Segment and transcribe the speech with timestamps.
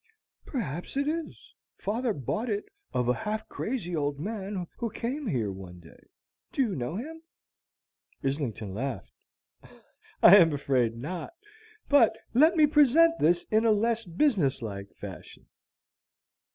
[0.47, 1.53] "Perhaps it is.
[1.77, 6.07] Father bought it of a half crazy old man who came here one day.
[6.51, 7.21] Do you know him?"
[8.23, 9.11] Islington laughed.
[10.23, 11.33] "I am afraid not.
[11.87, 15.45] But let me present this in a less business like fashion."